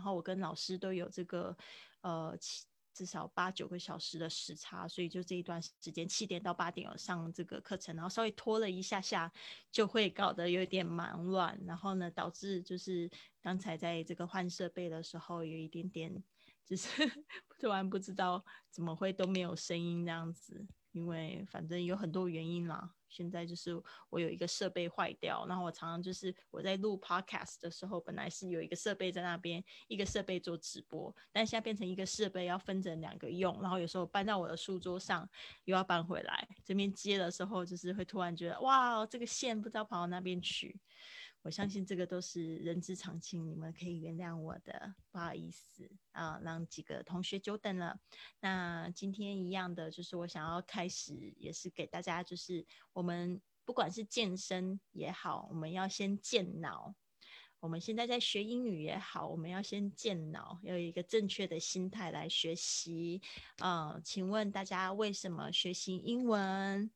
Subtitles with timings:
[0.00, 1.54] 然后我跟老师都有这个
[2.00, 2.34] 呃
[2.94, 9.30] 至少八九个小时的时差，所以就这一段时间七点到八点有上这个课程，然后稍微拖了一下下，
[9.70, 13.10] 就会搞得有点忙乱，然后呢导致就是
[13.42, 16.24] 刚才在这个换设备的时候有一点点
[16.64, 16.88] 就是
[17.60, 20.66] 突然不知道怎么会都没有声音这样子。
[20.92, 35.28] 因为反正有很多原因啦，现在就是我有一个设备坏掉，然后我常常就是我在录 podcast 的时候，本来是有一个设备在那边，一个设备做直播，但现在变成一个设备要分成两个用，然后有时候搬到我的书桌上，
[35.64, 40.78] 又要搬回来，这边接的时候就是会突然觉得哇，这个线不知道跑到那边去。
[41.42, 47.98] 我相信这个都是人之常情，你们可以原谅我的，不好意思啊，让几个同学久等了。
[48.40, 56.94] 那今天一样的，就是我想要开始，也是给大家，就是我们不管是健身也好，我们要先健脑；
[57.58, 63.22] 我们现在在学英语也好，我们要先健脑，要有一个正确的心态来学习。
[63.60, 66.90] 啊，请问大家为什么学习英文？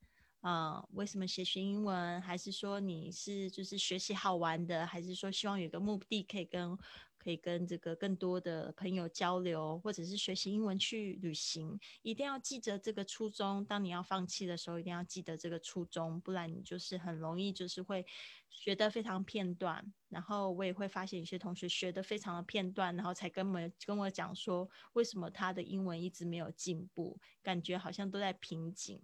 [0.44, 2.20] 啊，为什么学学英文？
[2.20, 4.86] 还是说你是就是学习好玩的？
[4.86, 6.76] 还是说希望有个目的可以跟
[7.16, 11.78] 可以跟这个更多的朋友交流，或者是学习英文去旅行？
[12.02, 13.64] 一定要记得这个初衷。
[13.64, 18.04] 当你要放弃的时候，一定要记得这个初衷，不然你就是很容易就是会
[18.50, 19.94] 学得非常片段。
[20.10, 29.00] 然后我也会发现有些同学学得非常的片段，然后才跟我跟我讲说，为什么他的英文一直没有进步，感觉好像都在瓶颈。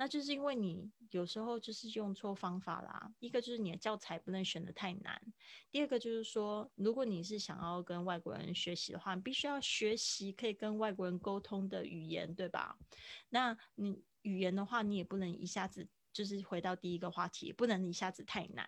[0.00, 3.12] 那就是因为你有时候就是用错方法啦。
[3.18, 5.20] 一个就是你的教材不能选的太难，
[5.70, 12.78] 第二个就是说，如果你是想要跟外国人学习的话，你必须要学习可以跟外国人沟通的语言，对吧？
[13.28, 18.66] 那你语言的话，你也不能一下子就是回到第一个话题，不能一下子太难。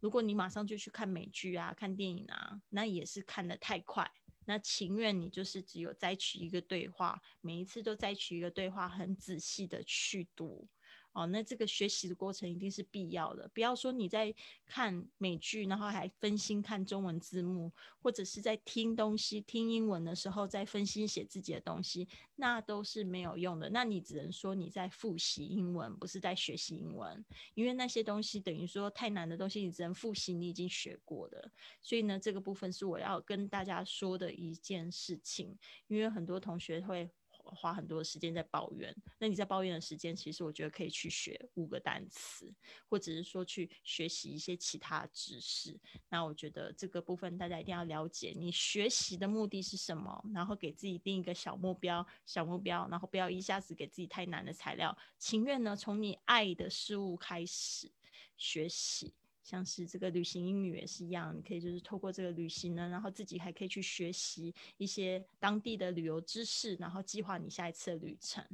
[0.00, 4.10] 如果你马上就去看美剧啊、看电影啊，那也是看的太快。
[4.46, 10.68] 那情愿你就是只有摘取一个对话，每一次都摘取一个对话，很仔细的去读。
[11.16, 13.48] 哦，那这个学习的过程一定是必要的。
[13.54, 14.34] 不要说你在
[14.66, 17.72] 看美剧，然后还分心看中文字幕，
[18.02, 23.70] 或者是在听东西、听英文的时候再分心写自己的东西，那都是没有用的。
[23.70, 27.24] 那你只能说你在复习英文，不是在学习英文，
[27.54, 31.50] 因为那些东西等于说太难的东西，你只能复习你已经学过的。
[31.80, 35.56] 所以呢，这个部分是我要跟大家说的一件事情，
[35.86, 37.10] 因为很多同学会。
[37.54, 42.52] 花很多时间在抱怨，那你在抱怨的时间，其实我觉得可以去学五个单词，
[42.88, 45.78] 或者是说去学习一些其他知识。
[46.08, 57.90] 那我觉得这个部分大家一定要了解，你学习的目的是什么，然后给自己定一个小目标，小目标，然后不要一下子给自己太难的材料，情愿呢从你爱的事物开始
[58.36, 59.14] 学习。
[59.46, 68.44] 像是这个旅行英语也是一样，你可以就是透过这个旅行呢，然后自己还可以去学习一些当地的旅游知识，然后计划你下一次的旅程。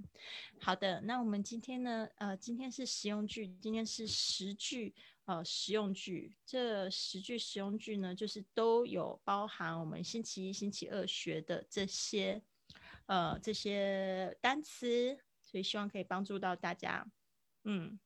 [0.60, 4.94] 好的，那我们今天呢，呃，今天是实用句，今天是十句
[5.24, 6.36] 呃实用句。
[6.44, 12.42] 这十句实用句呢，就是都有包含我们星期一、星期二学的这些
[13.06, 17.10] 呃这些单词，所以希望可以帮助到大家。
[17.64, 17.98] 嗯。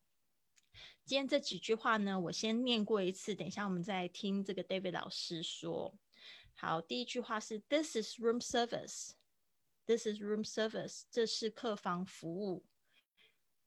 [1.06, 5.97] 今天这几句话呢，我先念过一次，等一下我们再听这个 David 老师说。
[6.53, 9.12] 好，第一句话是 This is room service.
[9.87, 11.05] This is room service.
[11.09, 12.65] 这是客房服务。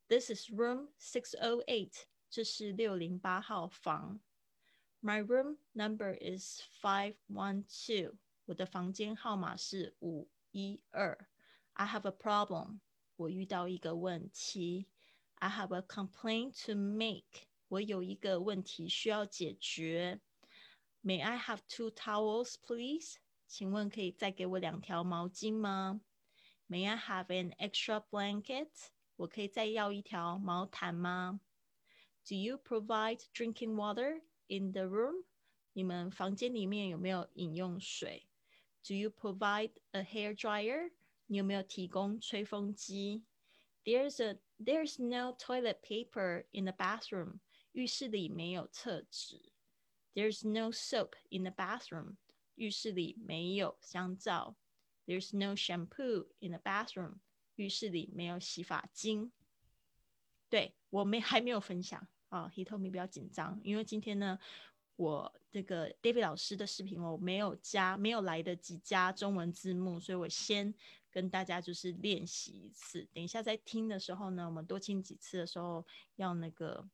[0.10, 1.94] This is room six o eight.
[2.30, 4.20] 这是六零八号房。
[5.02, 8.18] My room number is five one two.
[8.48, 11.18] 我的房间号码是五一二。
[11.72, 12.80] I have a problem.
[13.16, 14.88] 我遇到一个问题。
[15.39, 17.47] I have a complaint to make.
[17.69, 20.21] 我有一个问题需要解决。
[21.03, 23.17] May I have two towels, please?
[23.47, 26.01] 请问可以再给我两条毛巾吗？
[26.69, 28.69] May I have an extra blanket?
[29.17, 31.41] 我可以再要一条毛毯吗？
[32.27, 35.25] Do you provide drinking water in the room?
[35.75, 38.27] 你们房间里面有没有饮用水？
[38.83, 40.93] Do you provide a hair dryer?
[41.27, 43.25] 你有没有提供吹风机？
[43.85, 47.40] There's a there's no toilet paper in the bathroom.
[47.72, 49.52] 浴室里没有厕纸。
[50.14, 52.18] There's no soap in the bathroom.
[52.56, 54.56] 浴室里没有香皂。
[55.06, 57.20] There's no shampoo in the bathroom.
[57.56, 59.32] 浴室里没有洗发精。
[60.50, 64.40] 对我没还没有分享啊，He told me 不要紧张，因为今天呢，
[65.00, 70.74] 我这个 David 老师的视频我没有加，没有来得及加中文字幕，所以我先。
[71.12, 75.84] 跟大家就是练习一次，等一下在听的时候呢，我们多听几次的时候，
[76.18, 76.88] 要那个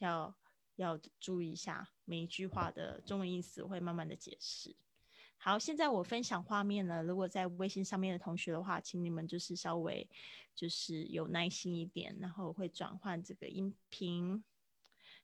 [0.00, 0.36] 要
[0.76, 4.76] 要注意一下每一句话的中文意思，会慢慢的解释。
[5.38, 7.02] 好，现在我分享画面了。
[7.02, 10.06] 如果在微信上面的同学的话，请你们就是稍微
[10.54, 14.44] 就是有耐心一点，然后会转换这个音频。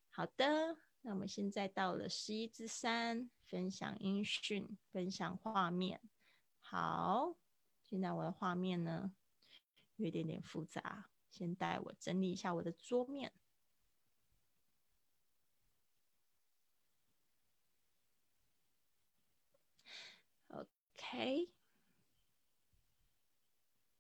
[0.09, 0.75] 好的，
[1.09, 6.03] 那我们现在到了十一之三，分享音讯，分享画面。
[6.61, 7.35] 好，
[7.83, 9.15] 现在我的画面呢
[9.97, 13.33] 有一点点复杂，先带我整理一下我的桌面。
[20.49, 21.51] OK，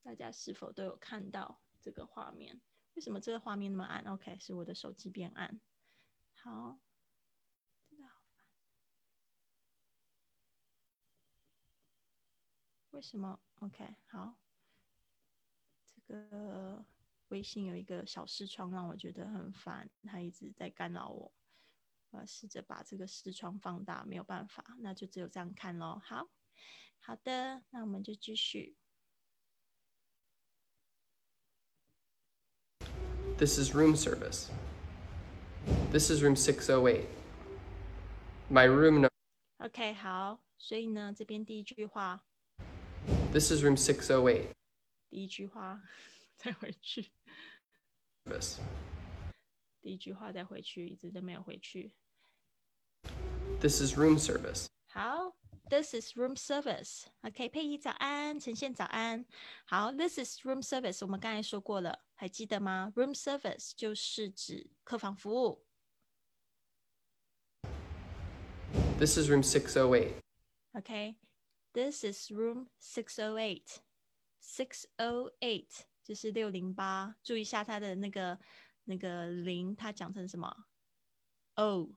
[0.02, 2.60] 大家是否都有看到这个画面？
[2.92, 5.58] 为什么这个画面那么暗？OK，是我的手机变暗。
[6.34, 6.78] 好，
[12.98, 14.34] 为什么？OK，好，
[15.86, 16.84] 这个
[17.28, 21.32] 微信有一个小视窗让我觉得很烦，它一直在干扰我。
[22.10, 26.02] 我要试着把这个视窗放大，没有办法，那就只有这样看喽。
[26.04, 26.28] 好。
[26.98, 28.76] 好的，那我们就继续。
[33.38, 34.50] This is room service.
[35.92, 37.06] This is room 608.
[38.50, 39.10] My room number.
[39.58, 42.24] OK，好，所以呢，这边第一句话。
[43.31, 44.49] This is room 608.
[45.09, 45.81] 第一句话，
[46.37, 47.11] 再回去。
[48.25, 48.59] Service.
[49.81, 51.93] 第一句话再回去，一直都没有回去。
[53.59, 54.67] This is room service.
[54.87, 55.35] 好。
[55.69, 57.05] This is room service.
[57.21, 59.25] OK，佩仪早安，呈现早安。
[59.65, 60.99] 好，This is room service。
[61.01, 62.91] 我们刚才说过了，还记得吗？
[62.95, 65.65] Room service 就是指客房服务。
[68.99, 69.89] This is room six oh
[71.73, 71.73] eight.
[71.73, 73.81] OK，This is room six oh eight.
[74.41, 77.15] Six oh eight 就是六零八。
[77.23, 78.39] 注意一下它的那个
[78.85, 80.65] 那个零，它讲成什么？
[81.55, 81.95] O.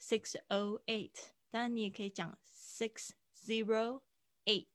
[0.00, 1.30] Six oh eight.
[1.50, 4.02] 当然，你也可以讲 six zero
[4.44, 4.66] eight，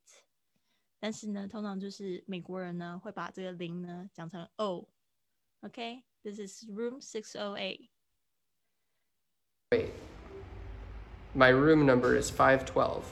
[0.99, 9.91] 但是呢，通常就是美国人呢会把这个零呢讲成 o。OK，this is room six o eight。Wait,
[11.35, 13.03] my room number is five twelve.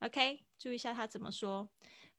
[0.00, 1.68] OK，注意一下他怎么说。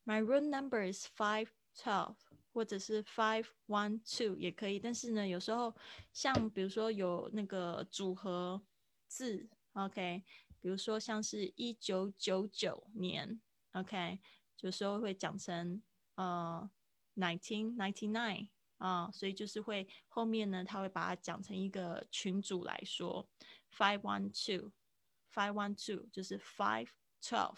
[0.05, 2.15] My room number is five twelve，
[2.53, 4.79] 或者是 five one two 也可以。
[4.79, 5.75] 但是呢，有时候
[6.13, 8.61] 像比如说有那个组合
[9.07, 10.23] 字，OK。
[10.59, 13.41] 比如说，像是一九九九年
[13.71, 14.19] ，OK，
[14.59, 15.81] 有时候会讲成
[16.13, 16.69] 呃
[17.15, 23.27] ，nineteen ninety nine 啊，所以就是会后面呢，他会把它讲成一个群组来说
[23.75, 26.89] ，five one two，five one two 就是 five
[27.21, 27.57] twelve，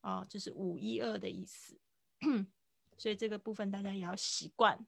[0.00, 1.78] 啊，就是五一二的意思，
[2.98, 4.86] 所以这个部分大家也要习惯。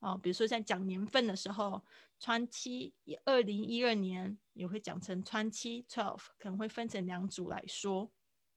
[0.00, 1.84] 哦，比如说在讲年份的时候，
[2.18, 2.94] 川七
[3.24, 8.10] 二零一二年也会讲成川七 twelve，可能会分成两组来说。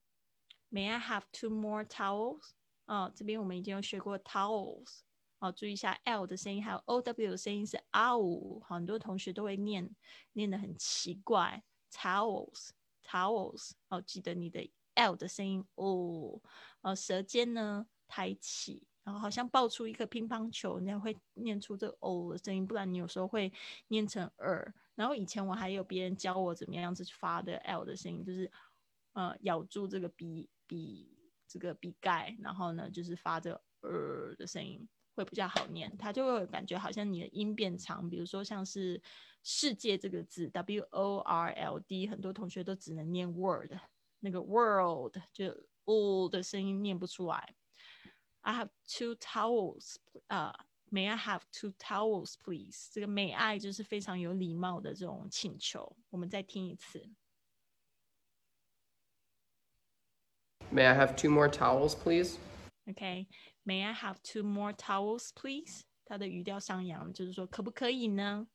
[0.70, 2.50] May I have two more towels?
[2.86, 5.00] 啊，这边我们已经有学过 towels。
[5.39, 9.89] 哦，注意一下 L 的声音，还有 O W 的声音是啊呜很多同学都会念，
[10.33, 12.69] 念得很奇怪，towels。
[13.11, 16.39] Towels 哦，记得你的 L 的声音哦，
[16.81, 23.51] 呃，舌尖呢抬起，然后好像爆出一个乒乓球，那样会念出这个 O 的声音，不然你有时候会
[23.87, 24.71] 念成耳。
[24.93, 28.51] 然后以前我还有别人教我怎么样子发的 L 的声音，就是
[29.13, 31.17] 呃咬住这个鼻鼻
[31.47, 34.87] 这个鼻盖，然后呢就是发这个呃的声音
[35.19, 38.09] 会比较好念，它就会感觉好像你的音变长。
[38.09, 39.01] 比如说像是
[39.43, 43.73] 世界这个字 W O R L D，很多同学都只能念 word，
[44.21, 47.53] 那个 world 就 o 的声音念不出来。
[48.41, 49.95] I have two towels，
[50.27, 50.65] 啊。
[50.91, 52.89] May I have two towels, please？
[52.91, 55.95] 这个 May I 就是非常有礼貌的这种请求。
[56.09, 57.07] 我们再听一次。
[60.73, 62.37] May I have two more towels, please?
[62.87, 63.27] Okay.
[63.68, 65.82] May I have two more towels, please?
[66.04, 68.46] 它的语调上扬，就是说可不可以呢？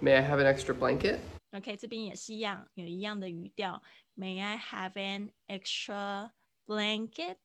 [0.00, 1.20] May I have an extra blanket?
[1.52, 3.82] OK，这边也是一样，有一样的语调。
[4.16, 6.32] May I have an extra
[6.66, 7.38] blanket?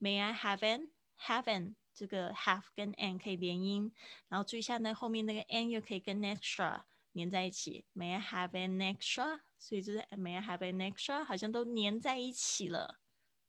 [0.00, 0.88] May I have an
[1.26, 3.92] have an 这个 have 跟 an 可以连音，
[4.28, 7.84] 然后注意一下呢，后面那个 an 又可以跟 extra 连在一起。
[7.94, 9.40] May I have an extra？
[9.58, 11.22] 所以就是 May I have an extra？
[11.22, 12.98] 好像都连在一起了。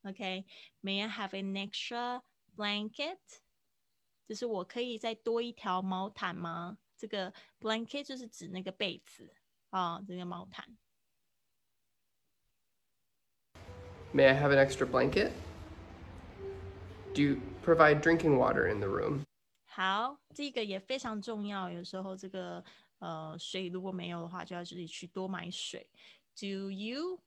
[0.04, 2.22] OK，May I have an extra
[2.56, 3.18] blanket？
[4.27, 6.77] 就是我可以再多一条毛毯吗？
[6.98, 9.34] 这个 blanket 就是指那个被子
[9.70, 10.77] 啊，这个毛毯。
[14.13, 15.32] May I have an extra blanket?
[17.13, 19.24] Do you provide drinking water in the room?
[19.65, 21.70] 好，这个也非常重要。
[21.70, 22.63] 有时候这个
[23.00, 25.89] 呃水如果没有的话，就要自己去多买水。
[26.39, 27.22] Do you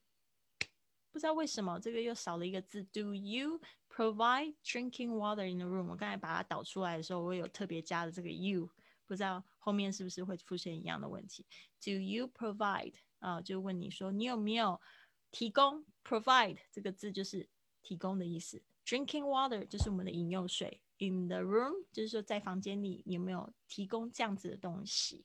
[1.14, 5.92] 不知道为什么这个又少了一个字？Do you provide drinking water in the room？
[5.92, 8.68] 我刚才把它导出来的时候，我有特别加的这个 you，
[9.06, 11.46] 不知道后面是不是会出现一样的问题
[11.80, 12.96] ？Do you provide？
[13.20, 14.82] 啊，就问你说你有没有
[15.30, 17.48] 提供？Provide 这个字就是
[17.84, 18.64] 提供的意思。
[18.84, 20.82] Drinking water 就是我们的饮用水。
[20.98, 25.24] In the room 就是说在房间里有没有提供这样子的东西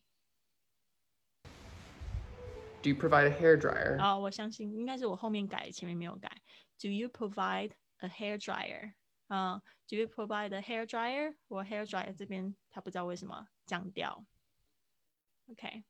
[2.82, 3.98] ？Do you provide a hair dryer？
[4.02, 6.30] 哦，我相信应该是我后面改，前面没有改。
[6.80, 8.94] Do you provide a hair dryer？
[9.28, 11.36] 啊，Do you provide a hair dryer？
[11.48, 14.26] 我 hair dryer 这边他不知道为什么降调。
[15.48, 15.84] OK，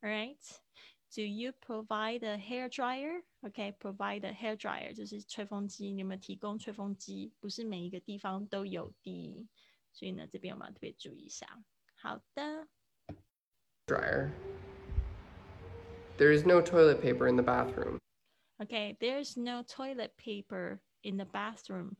[0.00, 0.38] All right.
[1.14, 3.22] Do you provide a hair dryer?
[3.42, 7.32] OK, provide a hair dryer 就是吹风机，你有没有提供吹风机？
[7.40, 9.48] 不是每一个地方都有的，
[9.92, 11.62] 所以呢，这边我们要特别注意一下。
[11.96, 12.68] 好的。
[13.86, 14.32] Dryer.
[16.18, 17.98] There is no toilet paper in the bathroom.
[18.58, 21.96] Okay, there's no toilet paper in the bathroom.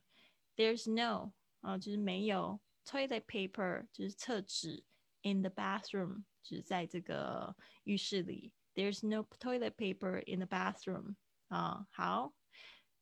[0.57, 4.83] There's no 啊，就是没有 toilet paper，就是厕纸
[5.23, 7.55] in the bathroom，就是在这个
[7.85, 8.51] 浴室里。
[8.74, 11.16] There's no toilet paper in the bathroom。
[11.48, 12.32] 啊，好，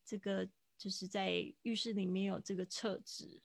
[0.03, 3.41] 这个就是在浴室里面有这个厕纸。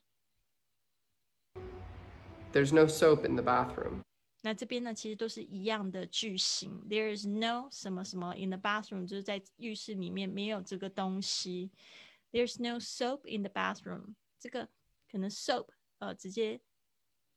[2.52, 4.02] There's no soap in the bathroom。
[4.42, 6.83] 那这边呢，其实都是一样的句型。
[6.88, 11.71] There is no 什么什么 in the bathroom，就是在浴室里面没有这个东西。
[12.33, 14.14] There's no soap in the bathroom。
[14.38, 14.68] 这个
[15.11, 15.68] 可能 soap
[15.99, 16.61] 呃直接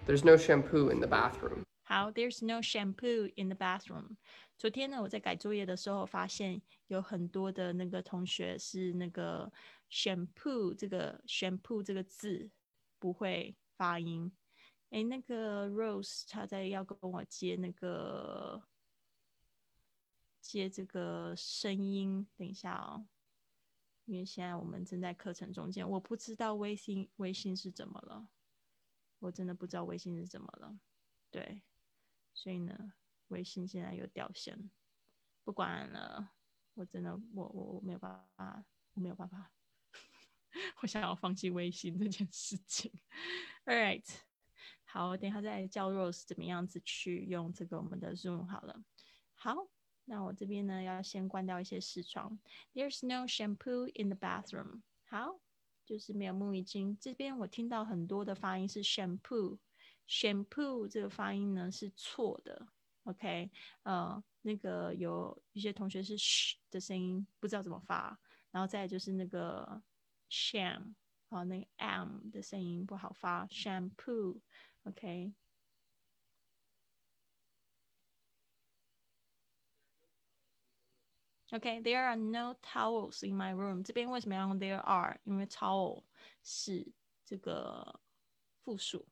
[0.06, 1.64] There's no shampoo in the bathroom.
[1.84, 4.16] 好，There's no shampoo in the bathroom。
[4.58, 9.50] 昨天呢，我在改作业的时候发现有很多的那个同学是那个
[9.88, 12.50] shampoo 这个 shampoo 这个字
[12.98, 14.32] 不会发音，
[14.90, 18.60] 哎，那个 Rose 他在要跟我接那个
[20.43, 23.07] 接这个声音，等一下哦，
[24.03, 28.27] 因为现在我们正在课程中间，我不知道微信微信是怎么了，
[29.19, 30.77] 我真的不知道微信是怎么了，
[31.31, 31.63] 对，
[32.33, 32.93] 所以呢，
[33.29, 34.69] 微信现在又掉线，
[35.45, 36.33] 不管了，
[36.73, 39.53] 我真的我我我没有办法，我没有办法。
[40.83, 42.91] 我想要放弃微信这件事情。
[43.65, 44.05] All right，
[44.83, 48.83] 好，等下再教 Rose 怎么样子去用这个我们的 Zoom 好了。
[49.33, 49.55] 好，
[50.05, 52.39] 那我这边呢要先关掉一些视窗。
[52.73, 54.81] There's no shampoo in the bathroom。
[55.05, 55.39] 好，
[55.85, 56.97] 就是没有沐浴巾。
[56.99, 62.67] 这边我听到很多的发音是 shampoo，shampoo 这个发音呢是错的。
[63.03, 63.49] OK，
[63.83, 68.19] 呃，那个有一些同学是 sh 的声音，不知道怎么发。
[68.51, 69.81] 然后再就是那个。
[70.29, 70.95] sham
[71.29, 75.31] 好，那个 m 的声音不好发，shampoo，OK。
[81.52, 83.82] OK，there、are no towels in my room。
[83.82, 85.18] 这边为什么要用 there are？
[85.24, 86.04] 因为 towel
[86.42, 86.86] 是
[87.24, 88.00] 这个
[88.62, 89.08] 复数。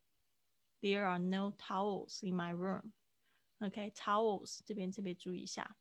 [0.82, 5.76] There are no towels in my room。OK，towels、这边特别注意一下。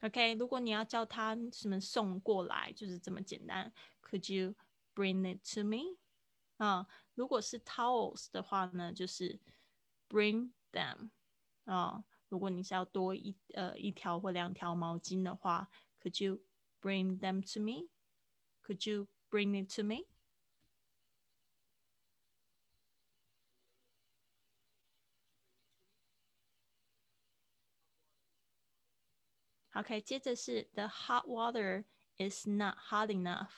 [0.00, 3.70] OK，如果你要叫他什么送过来，就是这么简单。
[4.00, 4.54] Could you
[4.94, 5.98] bring it to me？
[6.56, 9.38] 啊，如果是 towels 的话呢，就是
[10.08, 11.10] bring them。
[11.65, 15.69] 啊，如果你是要多一呃一条或两条毛巾的话
[16.01, 16.41] ，Could you
[16.81, 17.89] bring them to me?
[18.63, 20.05] Could you bring it to me?
[29.73, 31.85] OK，接着是 The hot water
[32.17, 33.49] is not hot enough。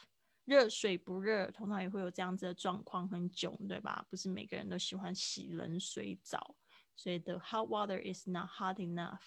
[0.46, 4.06] 热水不热，通常也会有这样子的状况，很囧，对吧？
[4.10, 6.56] 不是每个人都喜欢洗冷水澡。
[6.96, 9.22] 所以 the hot water is not hot enough。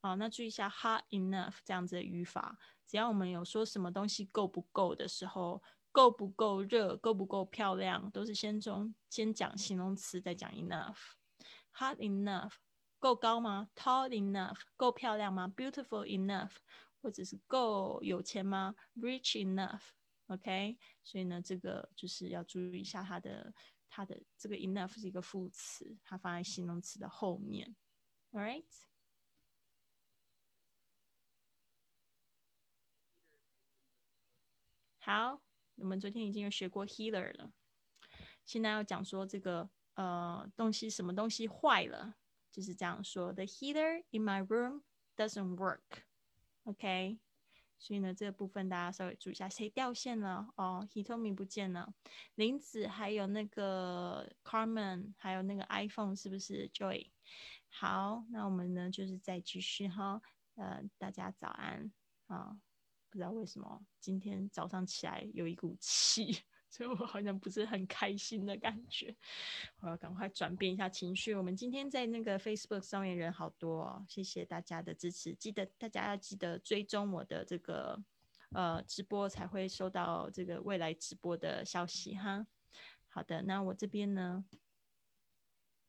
[0.00, 2.58] 好，那注意一下 hot enough 这样子的语法。
[2.86, 10.96] 只要我们有说什么东西够不够的时候，够不够热，够不够漂亮，都是先中先讲形容词，再讲 enough。
[11.74, 12.52] hot enough
[12.98, 16.52] 够高吗？tall enough 够漂亮吗？beautiful enough
[17.02, 23.52] 或者是够有钱吗？rich enough？OK，所以呢，这个就是要注意一下它的。
[23.88, 27.74] 它的这个 enough 是一个副词，它放在形容词的后面。
[28.32, 28.64] All right。
[34.98, 35.42] 好，
[35.76, 37.52] 我们昨天已经有学过 healer 了，
[38.44, 42.16] 现在要讲说这个呃东西什么东西坏了，
[42.50, 44.82] 就是这样说：The heater in my room
[45.16, 46.04] doesn't work.
[46.64, 47.18] OK。
[47.78, 50.48] 所以呢，这个部分大家稍微注意一下，谁掉线了？
[50.56, 51.94] 哦，Hitomi 不见了，
[52.34, 57.10] 林子还有那个 Carmen，还有那个 iPhone 是不是 Joy？
[57.68, 60.20] 好，那我们呢就是再继续哈，
[60.56, 61.92] 呃，大家早安
[62.26, 62.58] 啊，
[63.10, 66.42] 不知道为什么今天早上起来有一股气。
[66.70, 69.14] 所以我好像不是很开心的感觉，
[69.80, 71.34] 我要赶快转变一下情绪。
[71.34, 75.34] 我们今天在那个 Facebook 上面人好多，哦，谢谢大家的支持。
[75.34, 77.98] 记得大家要记得追踪我的这个
[78.52, 82.46] 呃直播，才会收到这个未来直播的消息哈。
[83.08, 84.44] 好的，那我这边呢，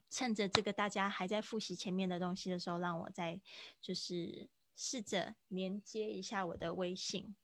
[0.09, 3.39] 趁着这个大家还在复习前面的东西的时候，让我再
[3.81, 7.35] 就是试着连接一下我的微信。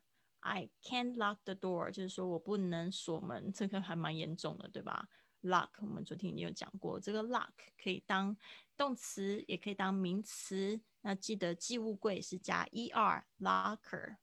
[0.50, 5.10] I can't lock the door，就是说我不能锁门，这个还蛮严重的，对吧
[5.42, 8.38] ？Lock，我们昨天已经有讲过，这个 lock 可以当
[8.78, 10.80] 动词，也可以当名词。
[11.02, 14.16] 那记得寄物柜是加 er，locker。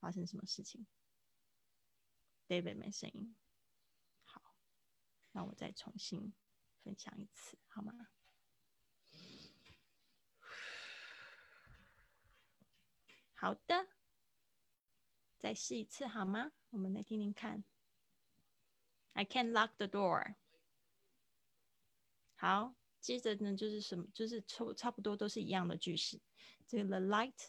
[0.00, 0.86] 发生什么事情
[2.46, 3.34] ？David 没声音。
[4.24, 4.54] 好，
[5.32, 6.34] 那我再重新
[6.84, 8.08] 分享一次，好吗？
[13.32, 14.01] 好的。
[15.42, 16.52] 再试一次好吗？
[16.70, 17.64] 我们来听听看。
[19.14, 20.36] I can't lock the door。
[22.36, 24.06] 好，接着呢就是什么？
[24.14, 26.20] 就是差差不多都是一样的句式。
[26.68, 27.48] 这个 the light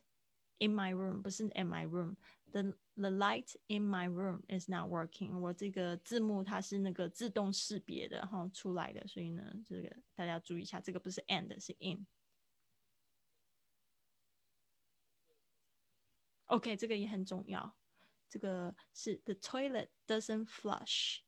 [0.58, 2.16] in my room 不是 in my room。
[2.52, 2.64] the
[2.96, 5.40] the light in my room is not working。
[5.40, 12.08] 我这个字幕它是那个自动识别的哈出来的，所以呢，这个大家注意一下，这个不是 and 是 in。
[16.48, 17.76] OK，这个也很重要。
[18.34, 21.20] 这个是 the toilet doesn't flush。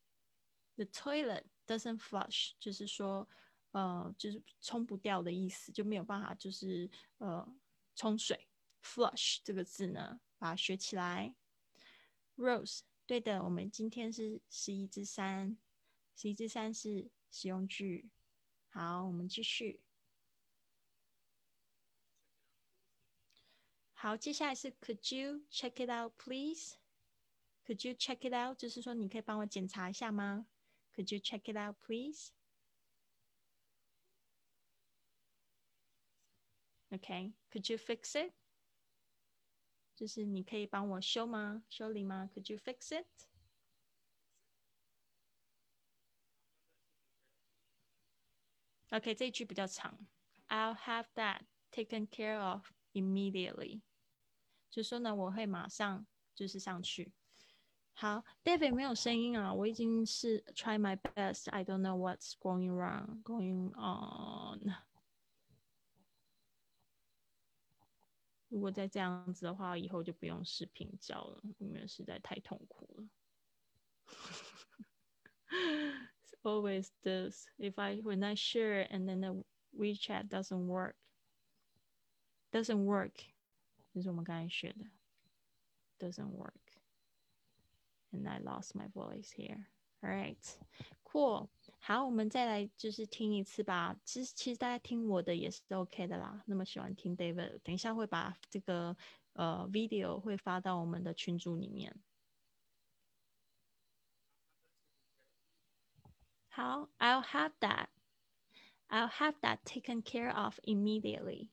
[0.76, 3.30] The toilet doesn't flush，就是说，
[3.74, 6.90] 呃，就是冲不掉的意思，就没有办法，就是
[7.20, 7.48] 呃
[7.94, 8.48] 冲水。
[8.82, 11.36] Flush 这个字呢，把它学起来。
[12.38, 15.56] Rose，对的，我们今天是十一之三，
[16.16, 18.10] 十一之三是实用句。
[18.70, 19.80] 好，我们继续。
[23.94, 26.78] 好，接下来是 Could you check it out, please?
[27.67, 28.59] Could you check it out？
[28.59, 30.47] 就是说，你可以帮我检查一下吗？
[30.95, 32.31] Could you check it out, please?
[36.91, 37.35] Okay.
[37.53, 38.33] Could you fix it?
[39.95, 41.63] 就是你可以帮我修吗？
[41.69, 42.29] 修理吗？
[42.35, 43.07] Could you fix it?
[48.89, 50.09] OK，这一句比较长。
[50.49, 53.83] I'll have that taken care of immediately。
[54.69, 57.13] 就说呢，我会马上就是上去。
[57.95, 64.75] 好，David 没有声音啊，我已经是 try my best。I don't know what's going wrong, going on。
[68.49, 73.09] 如果再这样子的话，以后就不用视频教了，因为实在太痛苦了。
[76.43, 77.47] Always this.
[77.59, 79.45] If I when I share and then the
[79.77, 80.95] WeChat doesn't work,
[82.51, 83.13] doesn't work，
[83.93, 84.87] 就是我们刚才学的，
[85.99, 86.64] doesn't work.
[88.15, 89.67] And I lost my voice here.
[90.03, 90.39] All right,
[91.05, 91.49] cool.
[91.79, 93.97] 好，我们再来就是听一次吧。
[94.05, 96.43] 其实其实大家听我的也是 OK 的啦。
[96.47, 98.97] 那么喜欢听 David，等一下会把这个
[99.35, 101.95] 呃 video 会发到我们的群组里面。
[106.49, 107.89] 好，I'll have that.
[108.89, 111.49] I'll have that taken care of immediately.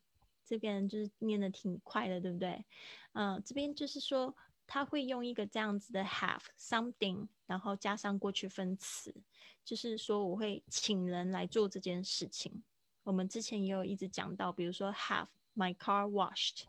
[0.46, 2.66] 这边就是念的挺快的，对不对？
[3.12, 4.36] 嗯，这边就是说
[4.73, 9.15] 他会用一个这样子的 have something，然后加上过去分词。
[9.63, 12.65] 就是说，我会请人来做这件事情。
[13.03, 16.63] 我们之前也有一直讲到，比如说 have my car washed，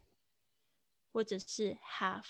[1.14, 2.26] 或者是 have。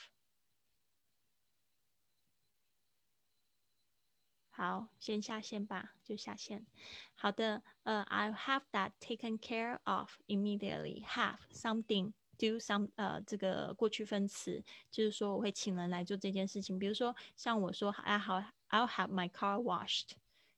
[4.52, 6.68] 好，先下线吧，就下线。
[7.16, 11.04] 好的，呃，I'll have that taken care of immediately.
[11.04, 12.14] Have something
[12.52, 16.78] do some，呃，这个过去分词就是说我会请人来做这件事情。
[16.78, 20.12] 比如说，像我说 I h I'll have my car washed。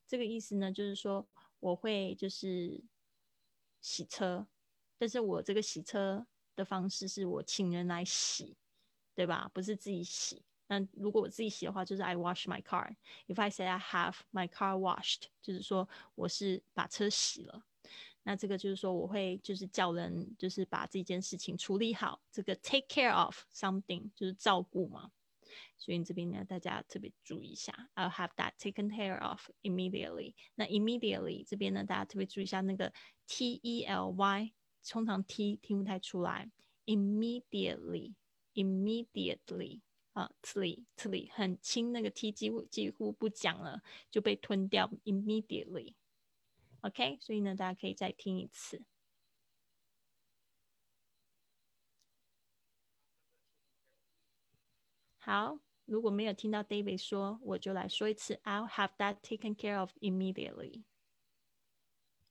[0.08, 1.28] 这个意思呢，就是说
[1.60, 2.84] 我会就是
[3.82, 4.48] 洗车，
[4.98, 8.56] 但是我这个洗车的方式是我请人来洗，
[9.14, 9.50] 对吧？
[9.54, 10.44] 不是自己洗。
[10.68, 12.96] 那如果我自己洗的话，就是 I wash my car。
[13.28, 17.64] If I say I have my car washed，就是说我是把车洗了。
[18.28, 22.20] 那这个就是说我会就是叫人就是把这件事情处理好。
[22.32, 25.12] 这个 take care of something 就是照顾嘛。
[25.78, 30.34] 所以这边呢，大家特别注意一下，I'll have that taken care of immediately。
[30.56, 32.92] 那 immediately 这边呢，大家特别注意一下那个
[33.28, 34.54] T E L Y，
[34.90, 36.50] 通常 T 听不太出来
[36.88, 39.82] ，immediately，immediately
[40.14, 45.94] 啊，tly，tly 很轻，那个 T 几乎几乎不讲了，就被吞掉，immediately。
[46.86, 48.84] OK，所以呢，大家可以再听一次。
[55.18, 58.36] 好，如果没有听到 David 说，我就来说一次。
[58.44, 60.84] I'll have that taken care of immediately.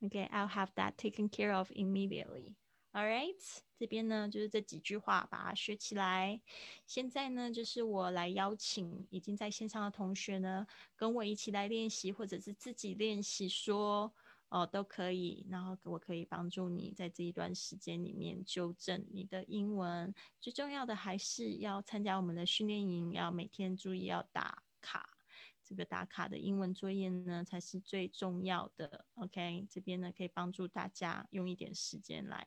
[0.00, 2.54] OK，I'll have that taken care of immediately.
[2.92, 3.34] All right，
[3.76, 6.40] 这边呢就是这几句话，把它学起来。
[6.86, 10.64] 现在呢，就是我来邀请已经在线上的同学呢，
[10.94, 14.14] 跟我一起来练习，或者是自己练习说。
[14.54, 20.14] 哦，都可以，然后我可以帮助你在这一段时间里面纠正你的英文。
[20.40, 25.18] 最重要的还是要参加我们的训练营，要每天注意要打卡。
[25.64, 29.04] 这个打卡的英文作业呢，才是最重要的。
[29.14, 32.46] OK，这边呢可以帮助大家用一点时间来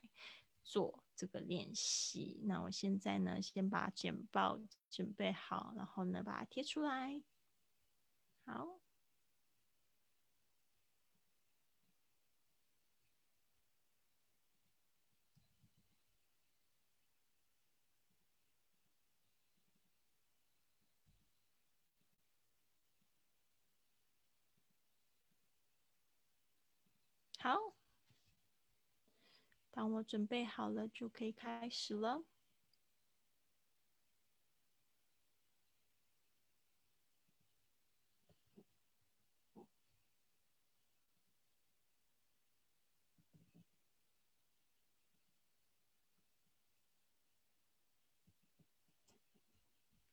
[0.63, 2.39] 做这个练习。
[2.46, 7.22] 那我现在呢，先把简报准备好，然后呢把它贴出来。
[8.46, 8.87] 好。
[27.48, 27.74] 好，
[29.72, 32.26] 当我准备好了，就可以开始了。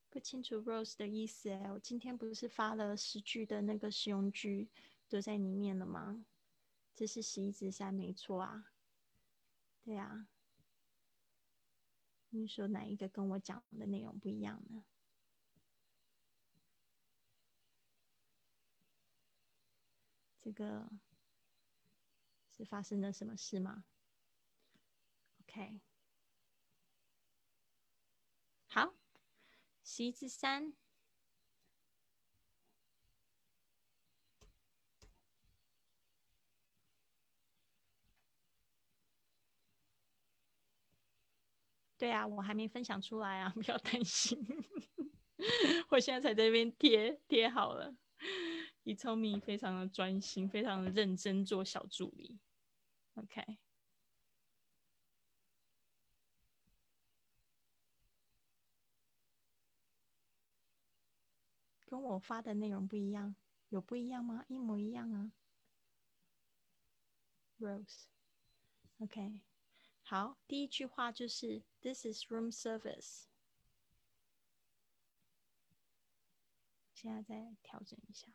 [0.08, 4.68] 不清楚 Rose 的意思哎，我今天不是发了十句的那个实用句，
[5.08, 6.24] 都在里面了吗？
[6.94, 8.72] 这是十一之三，没错啊。
[9.82, 10.28] 对啊，
[12.30, 14.84] 你说哪一个跟我讲的内容不一样呢？
[20.40, 20.90] 这个
[22.50, 23.84] 是发生了什么事吗
[25.40, 25.80] ？OK，
[28.66, 28.94] 好，
[29.82, 30.74] 十一之三。
[42.04, 44.38] 对啊，我还没分享出来啊， 不要担心，
[45.88, 47.96] 我现在才在这边贴贴好了。
[48.82, 52.38] 你聪明，非常的专心，非常的认真做小助理。
[53.14, 53.56] OK，
[61.86, 63.34] 跟我发的内容不一样，
[63.70, 64.44] 有不一样吗？
[64.48, 65.32] 一模一样啊。
[67.58, 69.40] Rose，OK。
[70.03, 73.23] 好，第一句话就是 "This is room service"。
[76.93, 78.27] 现在再调整一下，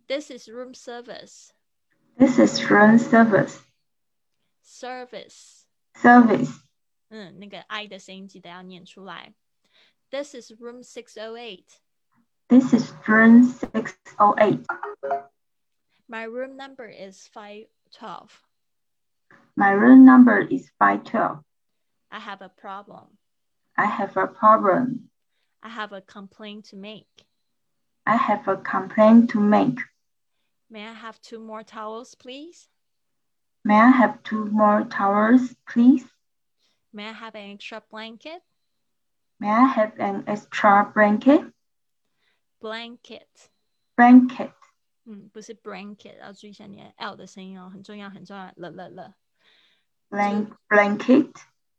[0.06, 1.52] This is room service.
[2.18, 3.62] This is room service.
[4.62, 5.62] Service.
[5.94, 6.52] Service.
[7.08, 9.34] 嗯，那个 I 的声音记得要念出来。
[10.10, 11.64] This is room six o eight.
[12.48, 14.60] This is room six o eight.
[16.08, 18.40] My room number is 512.
[19.56, 21.40] My room number is 512.
[22.12, 23.18] I have a problem.
[23.76, 25.10] I have a problem.
[25.64, 27.26] I have a complaint to make.
[28.06, 29.80] I have a complaint to make.
[30.70, 32.68] May I have two more towels, please?
[33.64, 36.06] May I have two more towels, please?
[36.94, 38.44] May I have an extra blanket?
[39.40, 41.42] May I have an extra blanket?
[42.65, 43.51] Blanket.
[43.97, 44.53] Blanket.
[45.05, 48.53] 嗯，不是 blanket，要注意一下你的 L 的声音哦，很重要，很重要。
[48.57, 49.15] 了了了。
[50.11, 51.33] Blank blanket.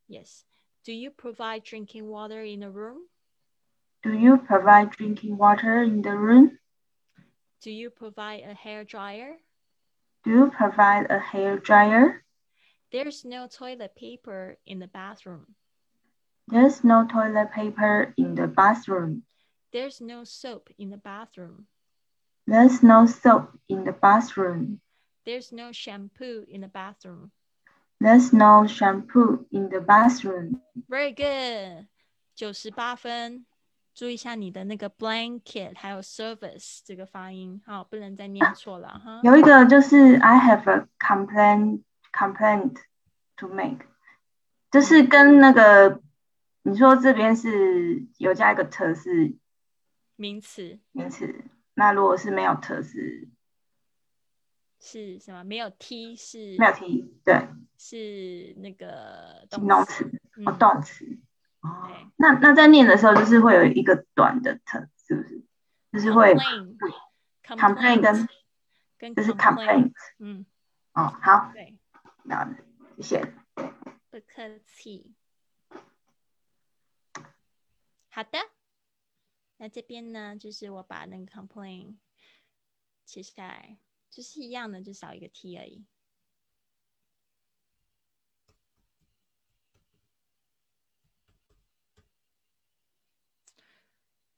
[0.08, 0.44] Yes.
[0.84, 3.08] Do you provide drinking water in the room?
[4.02, 6.58] Do you provide drinking water in the room?
[7.62, 9.38] Do you provide a hair dryer?
[10.24, 12.24] Do you provide a hair dryer?
[12.92, 15.56] There's no toilet paper in the bathroom.
[16.48, 19.24] There's no toilet paper in the bathroom.
[19.72, 21.68] There's no soap in the bathroom.
[22.46, 24.80] There's no soap in the bathroom.
[25.26, 27.32] There's no shampoo in the bathroom.
[28.00, 30.62] There's no shampoo in the bathroom.
[30.90, 31.88] Very good，
[32.36, 33.46] 九十八分。
[33.94, 39.20] 注意一下你的那个 blanket 还有 service 这个发音，好，不能再念错了哈。
[39.22, 42.78] 有一个就是 I have a complaint complaint
[43.36, 43.86] to make，
[44.72, 46.02] 就是跟那个
[46.64, 49.36] 你说这边是有加一个 t 是
[50.17, 51.45] 名词，名词。
[51.75, 53.29] 那如果是没有特是
[54.81, 55.45] 是什么？
[55.45, 57.49] 没有 t 是没有 t，对，
[57.79, 60.11] 是那个形容词。
[60.45, 61.19] 哦，动词。
[61.61, 61.89] 哦。
[62.17, 65.43] 那那在念的时候，就是会有一个短的 t，是不是？
[65.93, 66.35] 就是会
[67.43, 68.29] complain 跟
[68.99, 70.45] 跟就是 complaint，嗯，
[70.93, 71.79] 哦，好，对，
[72.29, 72.47] 好，
[72.97, 73.35] 谢谢，
[74.11, 75.15] 不客气。
[78.11, 78.39] 好的，
[79.59, 81.97] 那这边呢，就是我把那个 complain
[83.05, 83.79] 切下来，
[84.11, 85.85] 就是一样的，就少一个 t 而已。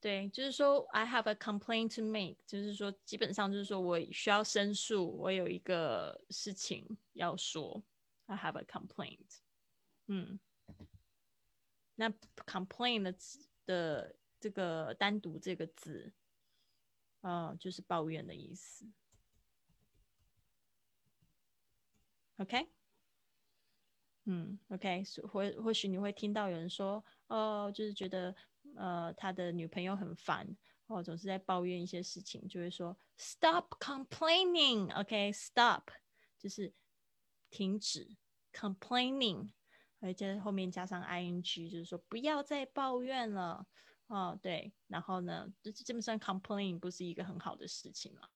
[0.00, 7.82] 对，就是说，I have a complaint to make，就是说，基本上就是说我需要申诉，我有一个事情要说
[8.26, 9.40] ，I have a complaint。
[10.06, 10.38] 嗯，
[11.96, 12.08] 那
[12.46, 13.14] complain 的
[13.66, 16.12] 的这个单独这个字，
[17.20, 18.90] 啊，就是抱怨的意思。
[22.38, 22.68] OK，
[24.24, 28.34] 嗯，OK，或或许你会听到有人说，哦，就是觉得。
[28.76, 30.46] 呃，他的女朋友很烦
[30.86, 35.88] 哦，总是在抱怨一些事情，就会说 “Stop complaining”，OK，Stop
[36.38, 36.74] 就是
[37.48, 38.18] 停止
[38.52, 39.52] complaining，
[40.00, 43.66] 而且后面加上 ing，就是说不要再抱怨了
[44.08, 44.38] 哦。
[44.42, 48.28] 对，然后呢，这这么算 complain 不是一个很好的事情嘛。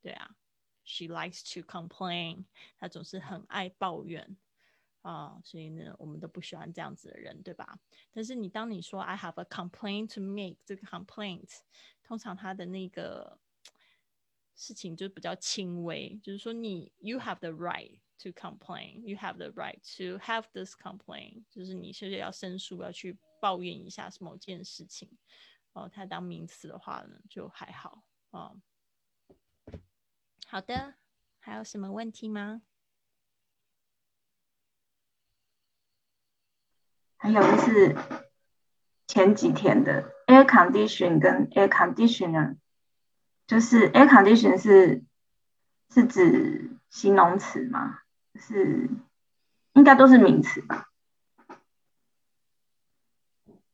[0.00, 0.36] 对啊
[0.84, 2.44] ，She likes to complain，
[2.78, 4.36] 她总是很爱抱怨。
[5.02, 7.78] 啊，所以呢，我们都不喜欢这样子的人，对吧？
[8.10, 11.50] 但是你当你说 I have a complaint to make，这个 complaint
[12.02, 13.38] 通常它的那个
[14.54, 25.18] 事情就比较轻微，就是说你 you have the right to complain，you have the right to have this complaint，就是你是要申诉，要去抱怨一下是某件事情。
[25.74, 28.52] 哦，它当名词的话呢，就还好啊。
[30.46, 30.94] 好的，
[31.40, 32.62] 还有什么问题吗？
[37.18, 37.94] 还有就是
[39.06, 42.56] 前几天的 air condition 跟 air conditioner，
[43.46, 45.04] 就是 air condition 是
[45.90, 47.98] 是指形容词吗？
[48.36, 48.88] 是
[49.74, 50.90] 应该都是名词吧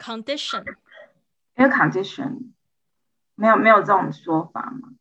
[0.01, 0.65] ？condition
[1.57, 2.53] air condition
[3.35, 4.97] 没有没有这种说法吗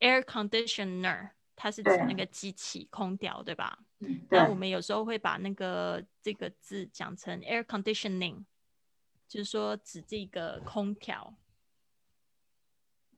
[0.00, 3.78] ？air conditioner 它是指那个机器空调，对吧？
[4.30, 8.44] 那我们有时候会把那个这个字讲成 air conditioning，
[9.26, 11.34] 就是说指这个空调。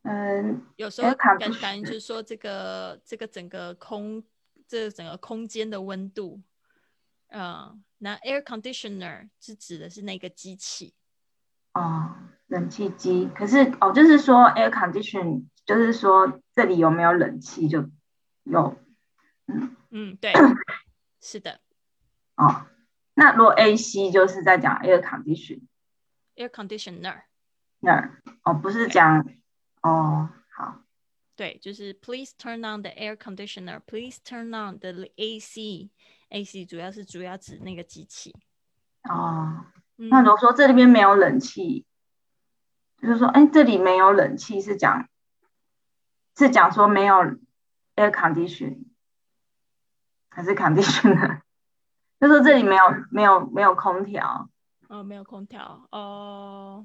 [0.02, 4.22] 嗯，有时候感感就是说这个这个整个空
[4.68, 6.40] 这整个空间的温度。
[7.36, 10.94] 嗯，那 air conditioner 是指的是那个机器。
[11.72, 12.14] 哦，
[12.46, 13.28] 冷气机。
[13.34, 17.90] 可是哦，就是说 air condition，就是说这里有没有冷气就
[18.44, 18.78] 有。
[19.46, 20.32] 嗯嗯，对，
[21.20, 21.60] 是的。
[22.36, 22.66] 哦，
[23.14, 27.22] 那如果 AC 就是在讲 air condition，air conditioner，
[27.80, 29.26] 那儿哦，不是讲
[29.82, 30.82] 哦，好，
[31.36, 34.92] 对，就是 please turn on the air conditioner，please turn on the
[36.34, 38.34] AC，AC 主要是主要指那个机器。
[39.08, 39.66] 哦，
[39.96, 41.86] 那如果说这里边没有冷气，
[43.00, 45.08] 就是说，哎，这里没有冷气是讲
[46.36, 47.14] 是讲说没有
[47.96, 48.84] air condition。
[50.28, 51.42] 还是 conditioner，
[52.18, 54.50] 就说这里没有没有没有空调，
[54.88, 56.84] 哦，没有空调，哦，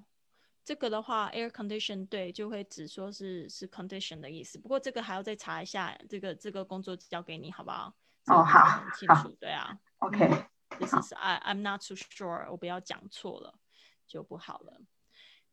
[0.64, 4.60] 这个的话，air condition 对，就会只说是是 condition 的意思。
[4.60, 7.96] 不过这个还要再查一下，这个这个工作交给你好不好？
[8.30, 10.46] 哦，好，很清楚，对啊，OK，
[10.80, 13.60] 这是 I I'm not too sure，我不要讲错了
[14.08, 14.80] 就不好了。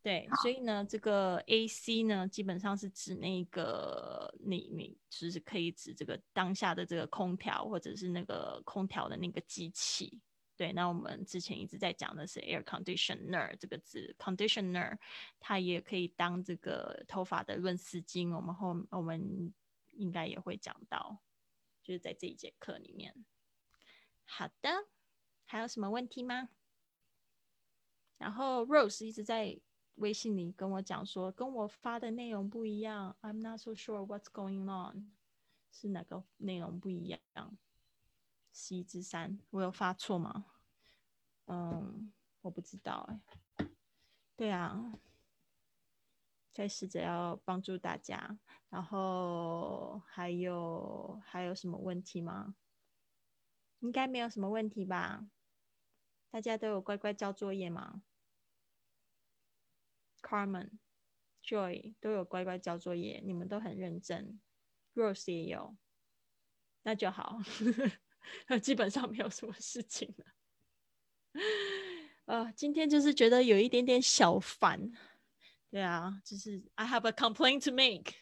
[0.02, 10.20] 对，所以呢，这个 A C 呢，基本上是指那个你你就是可以指这个当下的这个空调，或者是那个空调的那个机器。
[10.56, 14.96] 对，那我们之前一直在讲的是 air conditioner 这个字，conditioner
[15.40, 18.34] 它也可以当这个头发的润丝巾。
[18.34, 19.52] 我们后我们
[19.90, 21.18] 应该也会讲到，
[21.86, 23.24] 就是在这一节课里面。
[24.24, 24.88] 好的，
[25.44, 26.48] 还有什么问题吗？
[28.18, 29.60] 然后 Rose 一直在。
[29.96, 33.16] 微信里跟我讲说，跟我发的内容不一样。
[33.22, 35.10] I'm not so sure what's going on，
[35.72, 37.56] 是哪个内容不一样
[38.52, 40.44] ？C 之三，我有发错吗？
[41.46, 43.66] 嗯，我不知道哎。
[44.36, 44.92] 对啊，
[46.56, 48.38] 在试着要帮助大家。
[48.70, 52.56] 然后还有还有什么问题吗？
[53.80, 55.28] 应该没有什么问题吧？
[56.30, 58.02] 大家都有乖乖交作业吗
[60.22, 60.78] ？Carmen、
[61.44, 64.40] Joy 都有乖乖交作业，你们都很认真。
[64.94, 65.76] Rose 也有，
[66.82, 67.38] 那就好。
[68.60, 70.24] 基本上没有什么事情了。
[72.24, 74.90] 呃，今天就是觉得有一点点小烦。
[75.70, 78.14] 对啊，就是 I have a complaint to make。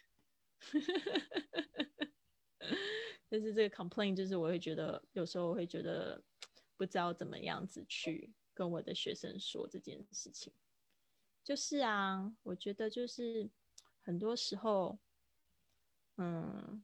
[3.28, 6.22] 但是这个 complaint 就是我会觉得有时候我会觉得
[6.76, 10.52] 不知道怎么样子去跟我的学生说这件事情。
[11.42, 13.50] 就是啊，我觉得就是
[14.00, 14.98] 很多时候，
[16.16, 16.82] 嗯，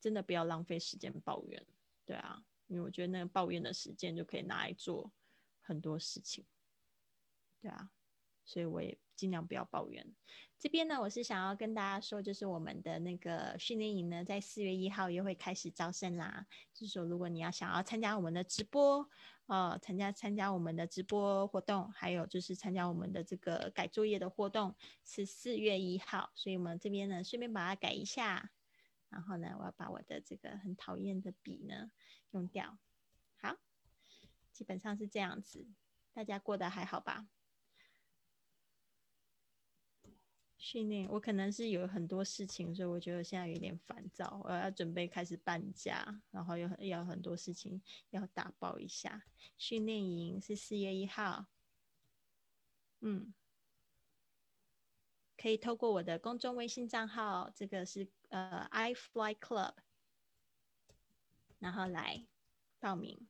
[0.00, 1.64] 真的不要浪费时间抱怨，
[2.04, 5.12] 对啊，因为我觉得那个抱怨的时间就可以拿来做
[5.60, 6.44] 很多事情，
[7.60, 7.92] 对啊，
[8.44, 10.14] 所以我也尽量不要抱怨。
[10.58, 16.46] 这边呢，我是想要跟大家说，就是我们的那个训练营呢，在四月一号又会开始招生啦。
[16.72, 19.08] 就是说，如果你要想要参加我们的直播，
[19.46, 26.30] 呃，参加参加我们的直播活动，还有就是参加我们的这个改作业的活动，是四月一号。
[26.36, 28.52] 所以我们这边呢，顺便把它改一下。
[29.08, 31.90] 然后呢，我要把我的这个很讨厌的笔呢
[32.30, 32.78] 用掉。
[33.40, 33.56] 好，
[34.52, 35.66] 基本上是这样子。
[36.12, 37.26] 大家过得还好吧？
[40.62, 44.40] 训练我可能是有很多事情，所以我觉得现在有点烦躁。
[44.44, 49.24] 我要准备开始搬家，然后有要很多事情要打包一下。
[49.58, 51.46] 训练营是四月一号，
[53.00, 53.34] 嗯，
[55.36, 59.74] 可以透过我的公众微信账号，这个是呃 i fly club，
[61.58, 62.24] 然后来
[62.78, 63.26] 报名。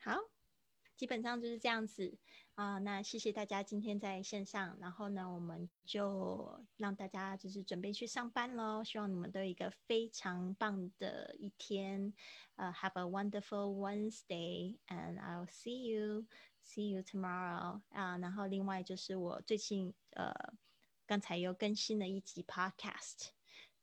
[0.00, 0.14] 好，
[0.98, 2.18] 基本上就是这样子
[2.56, 2.78] 啊。
[2.78, 8.82] 那谢谢大家今天在线上，然后呢，我们就让大家就是准备去上班喽。
[8.82, 12.12] 希望你们都有一个非常棒的一天。
[12.56, 17.80] 呃，Have a wonderful Wednesday，and I'll see you，see you tomorrow。
[17.90, 20.34] 啊，然后另外就是我最近呃
[21.06, 23.28] 刚才又更新了一集 Podcast，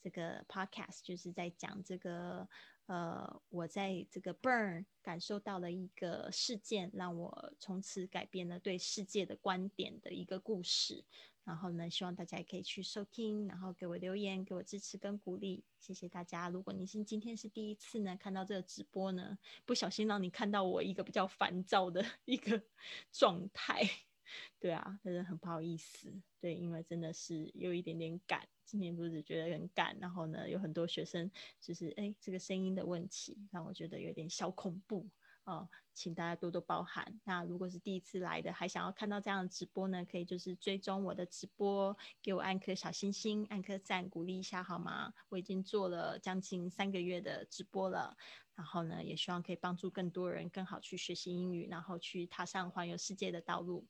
[0.01, 2.49] 这个 Podcast 就是在讲这个。
[2.87, 11.03] 呃，我在这个 burn 感受到了一个事件，让我从此改变了对世界的观点的一个故事。
[11.43, 16.49] 然后呢，希望大家也可以去收听，然后给我留言，给我支持跟鼓励，谢谢大家。
[16.49, 22.63] 如果你是今天是第一次呢看到这个直播呢，不小心让你看到我一个比较烦躁的一个
[23.13, 23.81] 状态，
[24.59, 26.11] 对啊，真的很不好意思。
[26.39, 28.47] 对，因为真的是有一点点赶。
[28.65, 31.29] 今天不是觉得很赶，然后呢，有很多学生
[31.61, 35.07] 就是哎，这个声音的问题让我觉得有点小恐怖
[35.43, 37.21] 哦，请大家多多包涵。
[37.23, 45.13] 那如果是第一次来的，还想要看到这样的直播呢，可以就是追踪我的直播，给我按颗小心心，按颗赞，鼓励一下好吗？
[45.29, 48.17] 我已经做了将近三个月的直播了，
[48.55, 53.87] 然后呢，也希望可以帮助更多人更好去学习英语，然后去踏上环游世界的道路。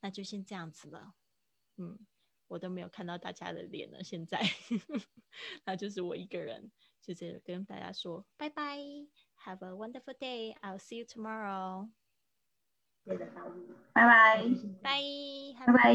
[0.00, 1.14] 那就先这样子了，
[1.76, 2.06] 嗯。
[2.52, 4.04] 我都没有看到大家的脸了。
[4.04, 4.38] 现在，
[5.64, 8.76] 那就是我一个人，就这跟大家说拜拜
[9.42, 10.54] ，Have a wonderful day.
[10.60, 11.88] I'll see you tomorrow.
[13.04, 13.26] 拜拜，
[13.94, 14.06] 拜
[14.82, 15.00] 拜，
[15.66, 15.94] 拜拜。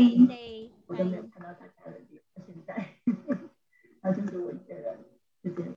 [0.87, 2.23] 我都没有看到大家的脸。
[2.43, 2.95] 现在，
[4.01, 5.05] 那就是我一个人，
[5.43, 5.75] 就这样。